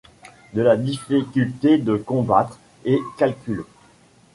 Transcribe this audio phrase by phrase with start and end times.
[0.55, 3.65] De la difficulté de combattre, et calcule